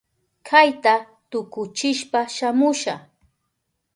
[0.47, 0.93] Kayta
[1.29, 2.93] tukuchishpa shamusha.